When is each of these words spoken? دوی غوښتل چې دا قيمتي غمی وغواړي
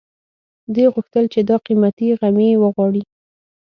دوی 0.73 0.87
غوښتل 0.93 1.25
چې 1.33 1.39
دا 1.49 1.57
قيمتي 1.65 2.07
غمی 2.19 2.49
وغواړي 2.57 3.03